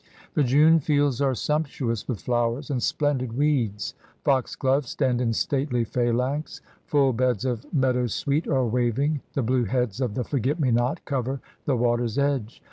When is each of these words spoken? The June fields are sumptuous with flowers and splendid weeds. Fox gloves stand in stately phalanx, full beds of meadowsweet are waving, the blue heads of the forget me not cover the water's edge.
The 0.33 0.43
June 0.43 0.79
fields 0.79 1.21
are 1.21 1.35
sumptuous 1.35 2.07
with 2.07 2.21
flowers 2.21 2.71
and 2.71 2.81
splendid 2.81 3.37
weeds. 3.37 3.93
Fox 4.23 4.55
gloves 4.55 4.89
stand 4.89 5.21
in 5.21 5.31
stately 5.31 5.83
phalanx, 5.83 6.59
full 6.87 7.13
beds 7.13 7.45
of 7.45 7.67
meadowsweet 7.71 8.47
are 8.47 8.65
waving, 8.65 9.21
the 9.33 9.43
blue 9.43 9.65
heads 9.65 10.01
of 10.01 10.15
the 10.15 10.23
forget 10.23 10.59
me 10.59 10.71
not 10.71 11.05
cover 11.05 11.39
the 11.65 11.75
water's 11.77 12.17
edge. 12.17 12.59